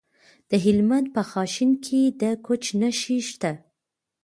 [0.49, 3.51] د هلمند په خانشین کې د ګچ نښې شته.